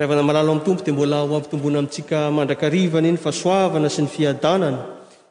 [0.00, 4.70] 'y topo dimbola oatobona itsika andrakivany iny fasoavana sy ny fiadnna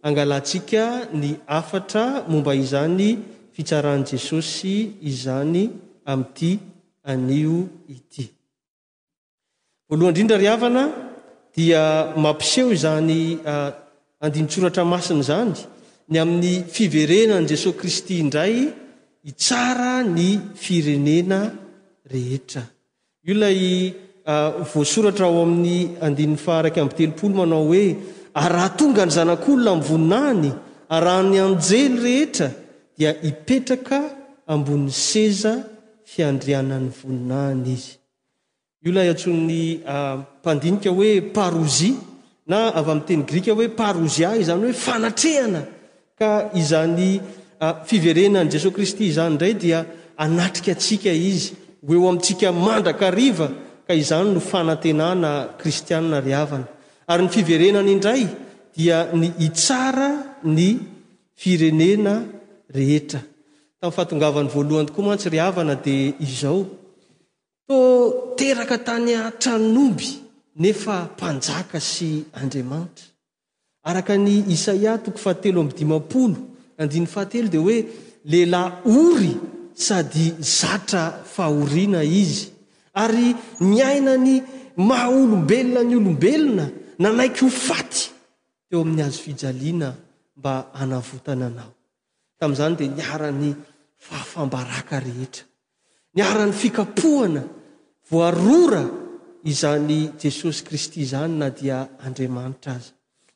[0.03, 0.83] angalatsika
[1.21, 3.17] ny afatra momba izany
[3.55, 5.69] fitsaran' jesosy izany
[6.11, 6.51] amty
[10.11, 10.83] rindraravna
[11.55, 11.81] dia
[12.15, 15.57] ampiseo zanyadisoratra masiny zany
[16.11, 18.57] ny amin'ny fiverenan' jesosy kristy indray
[19.25, 21.39] hitsara ny firenena
[22.13, 22.63] rehetra
[23.23, 23.93] io lay
[24.25, 27.95] ah, voasoratra ao amin'ny andi fahraka amtelopolo manao hoe
[28.33, 30.51] araha tonga ny zanak'olona min'ny voninahny
[30.89, 32.47] arahany anjely rehetra
[32.97, 33.99] dia hipetraka
[34.47, 35.53] ambony seza
[36.13, 37.93] fiandrianany voninahny izy
[38.83, 41.93] io lay antson'ny ah, mpandinika hoe parozia
[42.47, 45.61] na avy amin'nyteny grika hoe parozia ah, y zany hoe fanatrehana
[46.19, 47.21] ka izany
[47.85, 49.85] fiverenany jesosy kristy izany indray dia
[50.17, 53.47] anatrika atsika izy hoeo amintsika mandraka riva
[53.87, 55.29] ka izany no fanantenana
[55.59, 56.67] kristianna ryavana
[57.09, 58.23] ary ny fiverenany indray
[58.77, 60.09] dia ny itsara
[60.45, 60.77] ny
[61.41, 62.13] firenena
[62.77, 63.19] rehetra
[63.81, 66.61] tam' fatongavan'ny voalohanykoa mantsy ryavana dia izao
[67.67, 67.77] to
[68.39, 70.09] teraka tany atranomby
[70.63, 72.09] nefa mpanjaka sy
[72.39, 73.05] andriamanitra
[73.89, 76.37] araka ny isaia toko fahatelo amdimampolo
[76.81, 77.77] andiny fahatelo di hoe
[78.29, 78.71] lehlahy
[79.05, 79.33] ory
[79.73, 82.51] sady zatra fahoriana izy
[82.93, 84.43] ary nyainany
[84.77, 86.65] maha olombelona ny olombelona
[86.99, 88.09] na naiky ho faty
[88.69, 89.95] teo amin'ny azo fijaliana
[90.37, 91.71] mba anavotana anao
[92.39, 93.51] tamin'izany dia niarany
[93.97, 95.45] fahafambaraka rehetra
[96.15, 97.43] nyaran'ny fikapohana
[98.11, 98.83] voarora
[99.47, 102.91] izany jesosy kristy izany na dia andriamanitra azy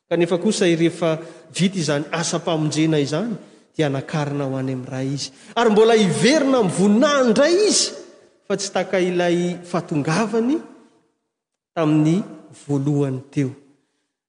[0.08, 1.16] kanefa kosa i rehefa
[1.54, 3.32] vita izany asampamonjena izany
[3.78, 7.84] ianakarina ho any am'y ray izy ary mbola iverina aminy voninahiny ndray izy
[8.48, 9.36] fa tsy taka ilay
[9.70, 10.54] fatongavany
[11.76, 12.16] tamin'ny
[12.64, 13.50] voalohany teo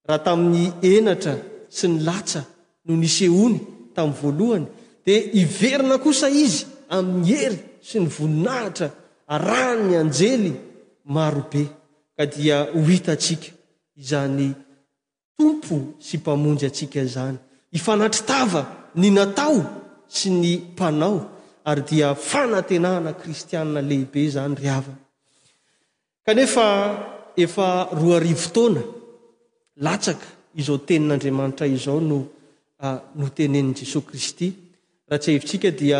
[0.07, 0.63] raha tamin'ny
[0.93, 1.33] enatra
[1.77, 2.41] sy ny latsa
[2.85, 3.59] noho nisony
[3.95, 4.65] tamin'ny voalohany
[5.05, 6.63] di iverina kosa izy
[6.95, 8.87] amin'ny ery sy ny voninahitra
[9.35, 10.51] aranny anjely
[11.15, 11.63] marobe
[12.15, 13.47] ka dia ho hita tsika
[14.01, 14.47] izany
[15.39, 15.75] tompo
[16.05, 17.37] sy mpamonjy atsika zany
[17.77, 18.61] ifanatritava
[18.97, 19.57] ny natao
[20.09, 21.17] sy ny mpanao
[21.69, 24.93] ary dia fanatenahna kristiaina lehibe zany ry ava
[26.25, 26.65] kanefa
[27.45, 27.67] efa
[27.99, 28.81] roa arivo taona
[29.85, 30.27] latsaka
[30.59, 32.17] izao tenin'andriamanitra izao no
[32.85, 34.47] ah, no tenen'i jesosy kristy
[35.09, 35.99] raha tsy aevintsika dia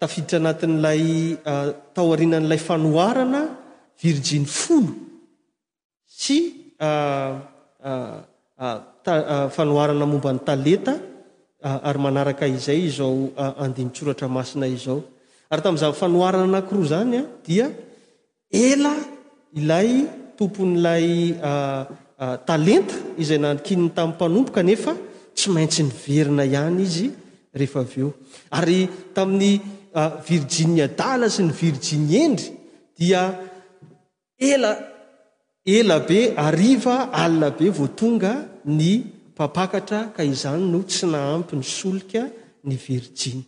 [0.00, 1.02] tafiditra anatin'ilay
[1.50, 3.42] ah, tao arina n'ilay fanoarana
[4.02, 4.92] virginy folo
[6.22, 6.36] sy
[6.86, 7.38] ah,
[9.56, 10.94] fanoarana momba ny taleta
[11.64, 14.98] Ah, ary manaraka izay izao ah, andinitsoratra masina izao
[15.52, 17.66] ary tamin'n'zay fanoarana nakiro zany a ah, dia
[18.50, 18.90] ela
[19.60, 19.90] ilay
[20.38, 21.06] tompon'lay
[22.48, 24.92] talenta izay naikininy tamin'ny mpanompokanefa
[25.38, 27.06] tsy maintsy ny verina ihany izy
[27.58, 28.10] rehefa av eo
[28.58, 28.80] ary
[29.14, 29.52] tamin'ny
[30.28, 32.48] virginia dala sy ny virginia endry
[32.98, 33.22] dia
[34.52, 34.72] ela
[35.76, 38.32] ela be ariva alina be voa tonga
[38.66, 38.92] ny
[39.44, 42.22] apakatra ka izany no tsy naampy ny solika
[42.68, 43.40] ny virjin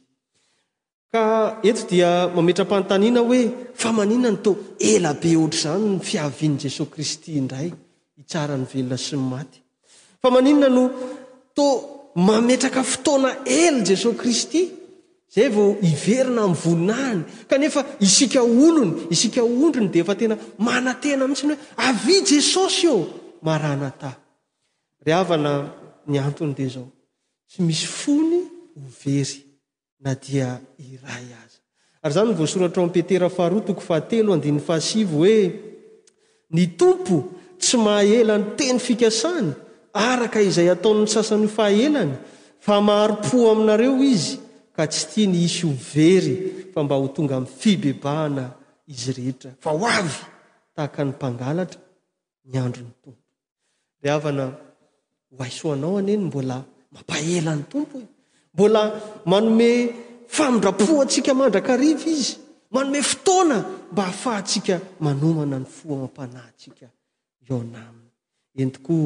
[1.15, 1.25] ka
[1.71, 3.41] eto dia mametra-pantaniana hoe
[3.83, 4.51] fa maninan to
[4.93, 7.69] elabe ohtra zany n fiavian' jesosy kristy indray
[8.23, 9.59] itsaranyvelona sy ny maty
[10.21, 10.29] f a
[10.77, 10.85] no
[11.57, 11.67] to
[12.27, 13.31] mametraka fotona
[13.63, 14.63] ela jesosy kristy
[15.35, 17.21] zay vao iverina am'ny voninany
[17.51, 20.37] kanefa isika olony isika ondrony defa tena
[20.67, 21.59] manatena mitsiny hoe
[21.89, 22.99] avi jesosy o
[23.47, 24.11] maranata
[25.07, 25.53] ryavana
[26.07, 26.89] ny antony dea zao
[27.49, 28.41] tsy misy fony
[28.77, 29.41] o very
[30.01, 30.49] na dia
[30.91, 31.49] ira aza
[32.03, 35.37] ary zany n voasoratra oampetera faharotoko fahatelo andin fahasivo hoe
[36.55, 37.17] ny tompo
[37.61, 39.51] tsy mahaelany teny fikasany
[40.07, 42.13] araka izay ataony sasan'ny fahaelany
[42.67, 44.35] fa maaro-po aminareo izy
[44.77, 46.35] ka tsy tia ny isy ho very
[46.73, 48.45] fa mba ho tonga ami'ny fibebahana
[48.93, 50.17] izy rehetra fa ho avy
[50.77, 51.81] tahaka ny mpangalatra
[52.49, 53.23] ny andro ny tompo
[54.03, 54.45] rehavana
[55.39, 58.07] hoaisoanao any eny mbola mampahelany tompo e.
[58.55, 59.91] mbola manome
[60.29, 62.37] famindrapoha atsika mandrakarivy izy
[62.71, 66.87] manome fotoana mba ahafahatsika manomana ny foa mampanahtsika
[67.49, 67.85] eoa
[68.63, 68.97] entoko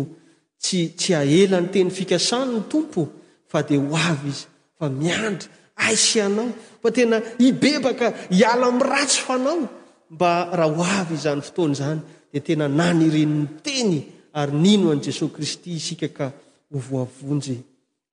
[0.63, 3.09] tsy aela ny teny fikasanny tompo
[3.51, 4.47] fa de ho avy izy
[4.79, 6.53] fa miandry aisi anao
[6.83, 9.65] fa tena ibebaka hiala amy ratsy fanao
[10.11, 12.01] mba raha ho avy i zany fotoana zany
[12.33, 13.93] de tena nanyreniny teny
[14.33, 16.33] ary nino an' jesosy kristy isika ka
[16.73, 17.57] hovoavonjy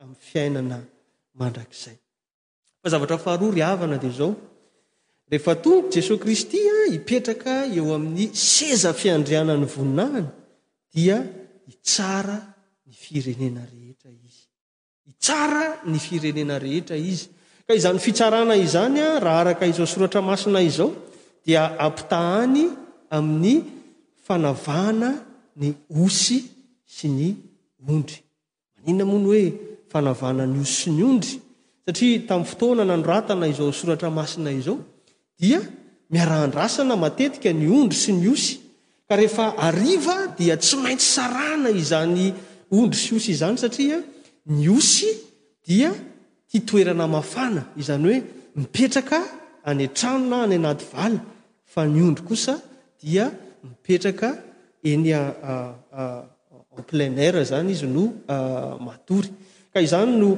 [0.01, 0.77] amin'ny fiainana
[1.39, 1.95] mandrakzay
[2.83, 4.35] ahaoyana di zao
[5.29, 10.23] rehefa tonko jesosy kristya ah, hipetraka eo amin'ny seza fiandrianan'ny voninahny
[10.93, 11.17] dia
[11.69, 12.37] hitsara
[12.87, 14.45] ny firenena rehetra izy
[15.11, 17.27] itsara ny firenena rehetra izy
[17.67, 20.89] ka izany fitsarana izany a ah, raha araka izao soratra masina izao
[21.45, 22.61] dia ampitahany
[23.17, 23.53] amin'ny
[24.25, 25.11] fanavana
[25.55, 26.43] ny osy
[26.85, 27.29] sy ny
[27.87, 28.19] ondry
[28.77, 29.45] manina mony hoe
[29.91, 31.35] fanavanany os sy ny ondry
[31.87, 34.79] satria tami'yfotona narana izao soratraasina izao
[35.39, 35.59] dia
[36.13, 38.57] miarandrasana matetika ny ondry sy ny osy
[39.07, 40.07] k ehefa aiv
[40.37, 42.33] dia tsy maintsy sarana izany
[42.79, 43.99] ondry sy osy izany satria
[44.55, 44.91] ny os
[45.67, 45.91] dia
[46.51, 48.17] titoena mafana izny hoe
[48.59, 49.11] mipetrak
[49.69, 51.17] any atranona any anaty valy
[51.73, 52.55] fa ny ondry kosa
[53.03, 53.25] dia
[53.63, 54.29] mipetraka
[54.85, 55.09] eny
[56.77, 58.05] emplein are zany izy no
[58.85, 59.29] matory
[59.73, 60.37] ka izany no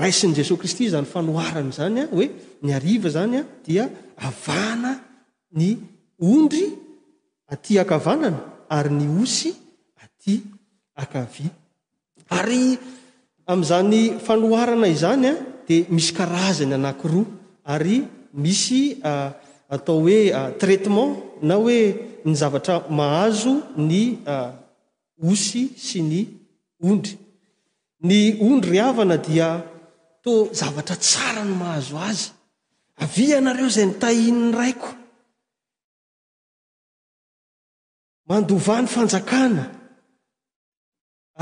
[0.00, 2.26] raisiny jesos kristy zany fanoharana zany a hoe
[2.62, 3.86] ny ariva zany a dia
[4.28, 4.92] avana
[5.58, 5.68] ny
[6.22, 6.64] ondry
[7.52, 8.40] aty akavanana
[8.76, 9.50] ary ny osy
[10.04, 10.34] aty
[11.02, 11.46] akavy
[12.30, 12.78] ary
[13.50, 15.34] am'zany fanoarana izany a
[15.66, 17.26] di misy karazany anaki roa
[17.74, 17.96] ary
[18.44, 18.82] misy
[19.74, 20.20] atao hoe
[20.60, 21.78] traitement na hoe
[22.26, 23.54] ny zavatra mahazo
[23.90, 24.50] ny uh,
[25.30, 26.20] osy sy ny
[26.86, 27.14] ondry
[28.08, 29.48] ny ondry ryhavana dia
[30.26, 32.26] to zavatra tsara no mahazo azy
[33.02, 34.90] avi anareo izay ny tahinny raiko
[38.28, 39.64] mandovany fanjakana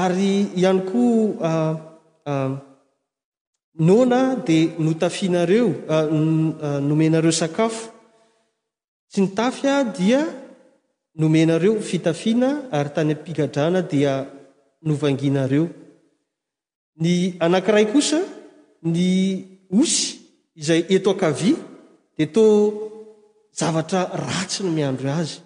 [0.03, 1.73] ary ihany koa uh,
[2.33, 2.53] uh,
[3.87, 5.67] nona dia notafinareo
[6.89, 7.85] nomenareo sakafo
[9.11, 10.23] tsy ny tafy a dia
[11.14, 14.26] nomenareo fitafina ary tany ampigadrana dia
[14.82, 15.69] novanginareo
[16.99, 18.19] ny anankiray kosa
[18.82, 19.08] ny
[19.70, 20.19] osy
[20.58, 21.55] izay eto akavy
[22.19, 22.43] di to
[23.55, 25.38] zavatra ratsy ny miandro azy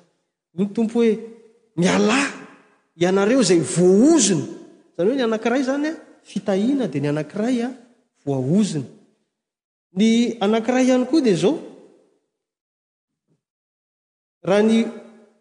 [0.57, 1.13] i ny tompo hoe
[1.77, 2.29] mialày
[2.97, 4.45] ianareo zay voaoziny
[4.97, 5.93] zany hoe ny anankiray zany a
[6.25, 7.69] fitahina dia ny anankiray a
[8.25, 8.87] voaozina
[9.97, 11.57] ny anankiray ihany koa dia zao
[14.43, 14.79] raha ny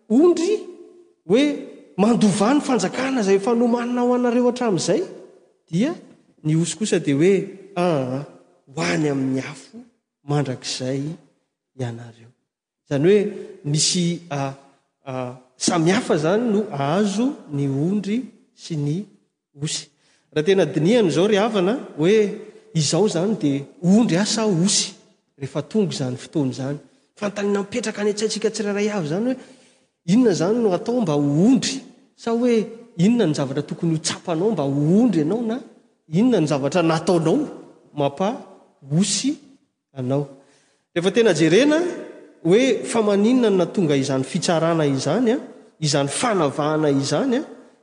[0.09, 0.59] ondry
[1.24, 1.65] hoe
[1.98, 5.01] mandovany fanjakana zay fa nomananao anareo atram'izay
[5.71, 5.92] dia
[6.45, 7.33] ny osy kosa di oe
[7.75, 8.24] aa ah,
[8.75, 9.77] hoany amin'ny afo
[10.30, 11.01] mandrakizay
[11.80, 12.30] ianareo
[12.89, 13.19] zany hoe
[13.71, 14.06] misy
[15.65, 16.60] samihafa zany no
[16.96, 18.17] azo ny ondry
[18.63, 18.93] sy ny
[19.63, 19.84] osy
[20.34, 22.17] raha tenadiniana zao ry avana hoe
[22.79, 23.51] izao zany di
[23.93, 24.84] ondry asa osy
[25.39, 26.77] rehefa tongo zany fotoany zany
[27.20, 29.57] fantanina mipetraka any atsitsika tsirairay avy zany hoe
[30.08, 31.82] inona zany no atao mba ohondry
[32.16, 32.66] sa oe
[32.98, 35.58] inona ny zavatra tokony ho tsapanao mba oondry anao na
[36.08, 37.32] inona ny zav naonao na tonga
[43.98, 44.38] izny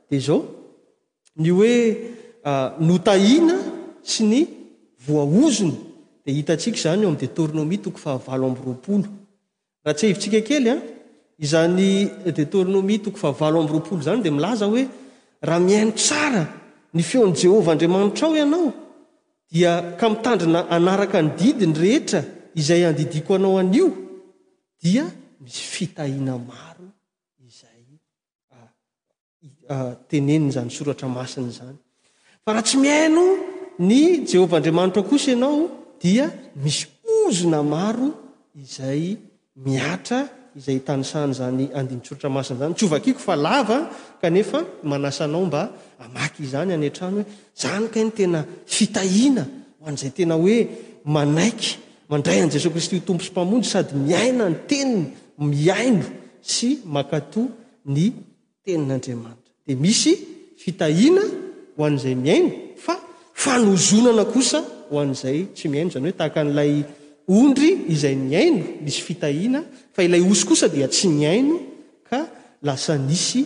[0.09, 1.51] iznyiznh
[2.45, 2.47] i
[2.95, 3.55] otahina
[4.03, 4.39] sy ny
[5.07, 5.75] voaozony
[6.25, 10.75] de hitantsika zany o amdetoinaoi tokoahaahat ivtsikakelya
[11.37, 14.87] izany de tolnomi toko fa valo amy roapolo zany de milaza hoe
[15.41, 16.43] raha miaino tsara
[16.93, 18.69] ny feon' jehova andriamanitra ao ianao
[19.51, 22.21] dia ka mitandrina anaraka ny didiny rehetra
[22.55, 23.87] izay andidiko anao anio
[24.83, 25.05] dia
[25.41, 26.87] misy fitahina maro
[30.09, 31.75] zynezanysorata ah, ah, mainyzny
[32.43, 33.23] fa raha tsy miaino
[33.89, 35.59] ny jehovah andriamanitra kosa ianao
[36.01, 36.25] dia
[36.63, 36.83] misy
[37.25, 38.07] ozina maro
[38.63, 39.03] izay
[39.63, 40.19] miatra
[40.55, 43.35] izay tanysany zany adiitsoritra masinazany t oviko fa
[44.21, 45.63] ke anasnao mba
[46.01, 47.25] aazany ay atran hoe
[47.63, 50.57] zanytenahoazaytena oe
[51.15, 51.69] manaiky
[52.11, 55.03] mandray an jesos kristy o tompo sympamonjy sady miaina ny teniny
[55.51, 56.05] miaino
[56.53, 57.41] sy makato
[57.95, 58.03] ny
[58.65, 60.13] tenin'andriamanitra de misy
[60.61, 61.21] fitahina
[61.77, 62.87] hoanzay miainof
[64.91, 66.73] hoanzay tsy miaino zany hoe tahaka n'lay
[67.27, 69.63] ondry izay miaino misy fitahina
[69.93, 71.59] fa ilay osokosa di tsy miaino
[72.09, 72.25] k
[72.61, 73.45] lasa isy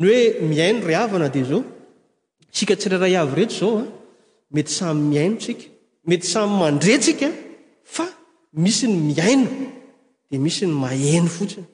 [0.00, 3.86] ny oe miaio ana d aosika ts rayet aoa ah,
[4.54, 5.64] mety samy miano ika
[6.06, 7.28] mety samy mandretsika
[7.84, 8.06] fa
[8.54, 9.48] misy ny miaino
[10.30, 11.64] d misy ny mano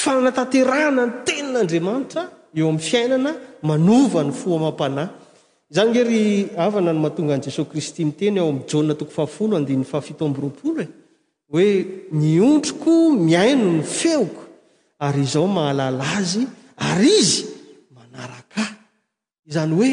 [0.00, 2.22] fanataterahana ny tenin'andriamanitra
[2.54, 3.32] eo amin'ny fiainana
[3.68, 5.08] manova ny foamampanahy
[5.70, 6.22] izany ngery
[6.66, 10.88] avana no mahatonga an jeso kristy miteny ao aja toko fafolo d afitoroaolo e
[11.50, 11.70] hoe
[12.10, 14.42] miontroko miaino ny feoko
[14.98, 16.42] ary izao mahalala zy
[16.88, 17.38] ary izy
[17.94, 18.68] manarakah
[19.46, 19.90] izany hoe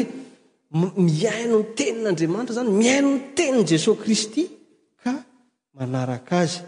[1.06, 4.42] miaino ny tenin'andriamanitra zany miaino ny teniny jesosy kristy
[5.02, 5.12] ka
[5.78, 6.58] manarak azy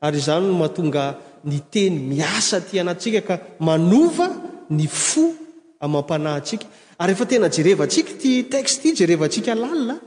[0.00, 1.04] ary zany no mahatonga
[1.44, 5.32] ni teny miasa tyanatsika ka manova ny fo
[5.80, 6.66] amampanahytsika
[7.00, 9.98] reenajerevatsika t tex ty jerevatika lalia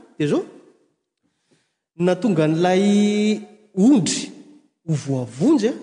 [2.34, 3.36] dolay
[3.76, 4.30] ondry
[4.88, 5.74] ovoavonjyay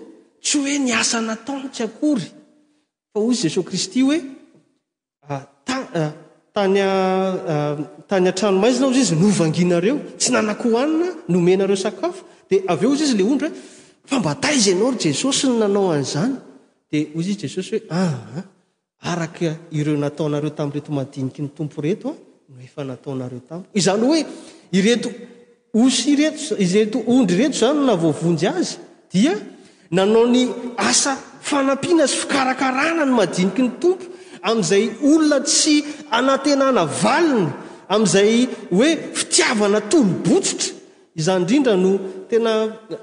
[3.14, 4.00] ao a zy jeso kisty
[5.30, 6.12] ah, ah,
[8.08, 10.86] tanyaanomaiznazy ah, izy novanginaeo sy aao
[11.30, 16.34] nomenareo sakafdezizy l onaizan jesosy nanao an'zany
[16.92, 18.00] de ozy izy jesosy hoe a
[19.02, 24.06] araka ireo nataonareo tamin' reto madiniky ny tompo reto a no efa nataonareo tam izanyo
[24.08, 24.26] hoe
[24.72, 25.10] ireto
[25.74, 28.78] osy reto i reto ondry reto zany navoavonjy azy
[29.14, 29.34] dia
[29.92, 34.06] nanao ny asa fanampina sy fikarakarana ny madiniky ny tompo
[34.46, 35.76] amin'izay olona tsy
[36.18, 37.48] anatenana valiny
[37.94, 38.32] amin'izay
[38.76, 40.70] hoe fitiavana tolobotsitra
[41.20, 41.92] izany indrindra no
[42.30, 42.52] tena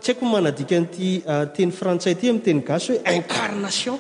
[0.03, 3.99] tsy haiko n manadika an'ty ah, teny frantsay ty amin'ny teny gaso hoe incarnation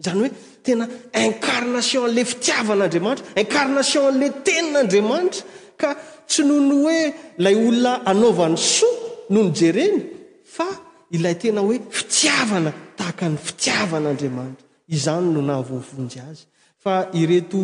[0.00, 0.30] izany hoe
[0.62, 0.88] tena
[1.24, 5.44] incarnation ale fitiavanaandriamanitra incarnation ale teninaandriamanitra
[5.80, 5.88] ka
[6.28, 7.02] tsy nohony hoe
[7.44, 9.98] lay olona anaovan'ny soa noho ny jereny
[10.54, 10.66] fa
[11.10, 16.44] ilay tena hoe fitiavana tahaka ny fitiavana andriamanitra izany no nahvoavonjy azy
[16.84, 17.60] fa ireto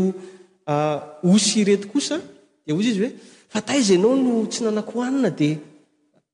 [0.67, 2.19] ah, osy ireto kosa
[2.67, 3.13] de ozy izy hoe
[3.53, 5.57] fa taiza anao no tsy nanako hoanina dia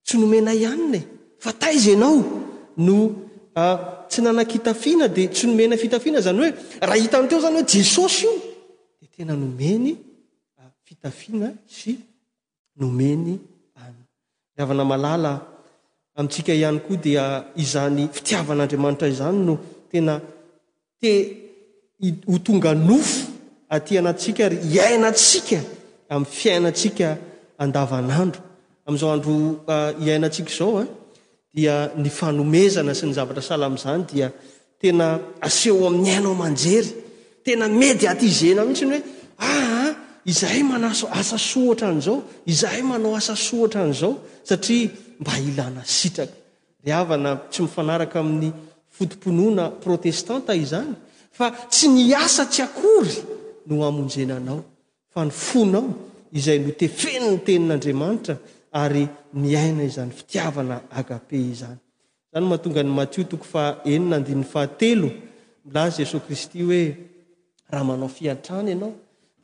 [0.06, 1.04] tsy nomena ihanina e
[1.44, 2.18] fa taiza anao
[2.86, 2.94] no
[3.54, 8.24] ah, tsy nanakitafiana di tsy nomena fitafiana zany hoe raha hitany teo zany hoe jesosy
[8.24, 8.34] io
[9.00, 9.96] de tena nomeny
[10.58, 11.90] ah, fitafiana sy
[12.80, 13.38] nomeny
[13.76, 15.40] aa
[16.16, 19.54] amtsika ihany koa dia izany fitiavan'andriamanitra izany no
[19.92, 20.20] tena
[21.00, 21.10] te
[22.26, 23.20] ho tonga nofo
[23.68, 25.60] aty anatsika ary iainatsika
[26.08, 27.16] amy fiainatsika
[27.58, 28.40] andavanandro
[28.86, 30.86] am'izao andro ah, iainatsika zao a ah,
[31.52, 34.28] dia ny fanomezana sy ny zavatra salamzany dia
[34.80, 36.92] tena aseho amin'ny ainao manjery
[37.44, 39.02] tena mediatizena mihitsy ny hoe
[39.40, 39.94] aa ah, ah,
[40.28, 44.12] izahay mana asa sotra n'zao izahay manao asa sotra an'zao
[44.48, 44.90] satria
[45.20, 46.36] mba ilana sitraka
[46.86, 48.50] ravana tsy mifanaraka amin'ny
[48.96, 50.92] fotiponoana protestanta izany
[51.36, 53.14] fa tsy ny asa tsy akory
[53.68, 54.58] no amonjenanao
[55.12, 55.86] fa ny fonao
[56.38, 58.36] izay notefeny ny tenin'andriamanitra
[58.72, 61.78] ary miaina izany fitiavana agape izany
[62.32, 65.10] zany mahatonga ny matio toko fa enina ndiy fahatelo
[65.64, 66.96] mla jesos kristy hoe
[67.70, 68.94] raha manao fiantrana ianao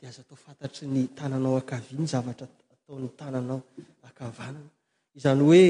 [0.01, 3.61] de az tao fantatry ny tananao akaviny zavatra atao'ny tananao
[4.45, 4.57] ann
[5.15, 5.63] izany oe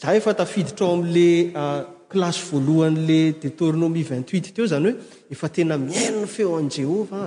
[0.00, 1.26] zah efa tafiditra ao am'le
[1.62, 1.80] ah,
[2.12, 4.94] klasy voalohany le detoronomie vigtit teo zany hoe
[5.34, 7.26] efa tena miainana feo an' jehovah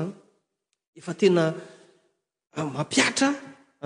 [0.99, 1.43] efa tena
[2.57, 3.29] ah, mampiatra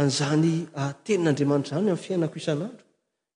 [0.02, 2.84] an'zany ah, tenin'andriamanitra zany am'ny fiainako isanadro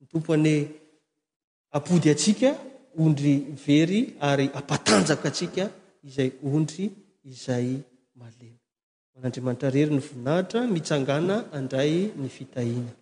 [0.00, 0.60] ny tompo anoe
[1.76, 2.50] apody atsika
[3.02, 3.34] ondry
[3.66, 5.64] very ary apatanjaka atsika
[6.06, 6.84] izay ondry
[7.30, 7.68] izay
[8.20, 8.58] malemy
[9.12, 12.99] o an'andriamanitra rery ny vonahitra mitsangana andray ny fitahina